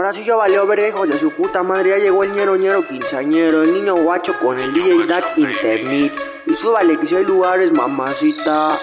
[0.00, 1.90] Ahora sí ya valió verejo de su puta madre.
[1.90, 3.62] Ya llegó el ñero ñero quinceañero.
[3.64, 6.29] El niño guacho con el DJ Dat Internet.
[6.50, 8.76] Y súbale que hay lugares, mamacita.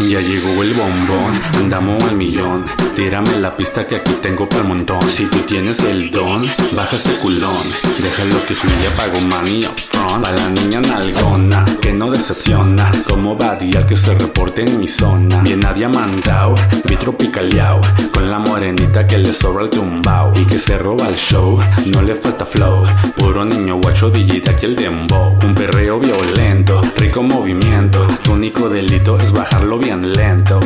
[0.00, 2.66] Ya llegó el bombón, andamos al millón.
[2.94, 5.00] Tírame la pista que aquí tengo para montón.
[5.08, 7.56] Si tú tienes el don, baja ese culón.
[8.02, 10.22] Déjalo que fluya, pago money up front.
[10.22, 12.90] Pa' la niña nalgona, que no decepciona.
[13.08, 15.40] Como Badía que se reporte en mi zona.
[15.40, 15.60] Bien
[15.94, 16.54] mandado,
[16.84, 17.80] vi tropicaleao.
[18.12, 20.34] Con la morenita que le sobra el tumbao.
[20.36, 22.84] Y que se roba el show, no le falta flow.
[23.16, 25.38] Puro niño guacho, digita que el dembow.
[25.60, 28.06] Perreo violento, rico movimiento.
[28.22, 30.58] Tu único delito es bajarlo bien lento.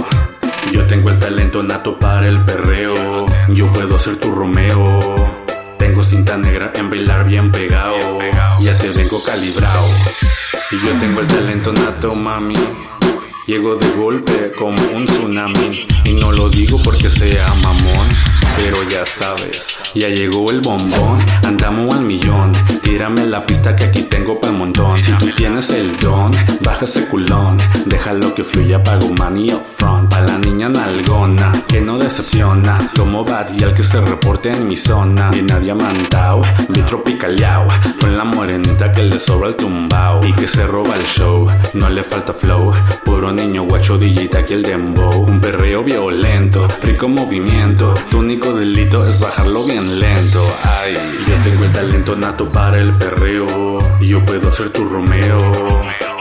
[0.71, 3.27] Yo tengo el talento nato para el perreo.
[3.49, 5.01] Yo puedo ser tu Romeo.
[5.81, 8.21] Tengo cinta negra en bailar bien pegado.
[8.63, 9.89] Ya te vengo calibrado.
[10.71, 12.55] Y yo tengo el talento nato, mami.
[13.47, 15.83] Llego de golpe como un tsunami.
[16.07, 18.09] Y no lo digo porque sea mamón.
[18.57, 22.53] Pero ya sabes, ya llegó el bombón, andamos al millón.
[22.83, 24.99] Tírame la pista que aquí tengo para montón.
[24.99, 26.31] Si tú tienes el don,
[26.63, 27.57] baja ese culón.
[27.87, 30.09] Déjalo que fluya, pago money up front.
[30.09, 32.79] Pa' la niña nalgona, que no decepciona.
[32.97, 33.25] Como
[33.59, 35.31] y al que se reporte en mi zona.
[35.35, 37.67] Y nadie mantao, de tropicaleao.
[38.01, 40.21] Con la morenita que le sobra el tumbao.
[40.25, 41.44] Y que se roba el show,
[41.75, 42.73] no le falta flow.
[43.05, 45.25] Puro niño guacho, digita aquí el dembow.
[45.29, 47.95] Un perreo violento, rico movimiento.
[48.11, 50.45] Tu único delito es bajarlo bien lento.
[50.63, 50.95] Ay,
[51.27, 53.79] yo tengo el talento nato para el perreo.
[54.01, 55.53] Yo puedo ser tu Romeo.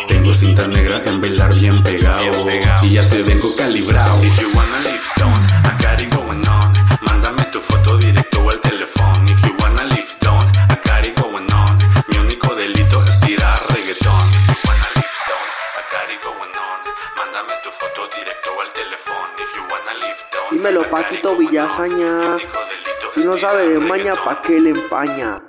[0.08, 2.48] Tengo cinta negra en bailar bien pegado.
[2.82, 4.24] Y ya te vengo calibrado.
[4.24, 6.74] If you wanna live down, I got it going on.
[7.02, 8.33] Mándame tu foto directo
[20.52, 21.68] Dímelo, Paquito delito
[23.14, 24.14] Si no sabe de maña.
[24.24, 25.42] ¿pa' qué le empaña?